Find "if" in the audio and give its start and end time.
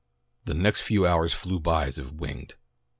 1.99-2.11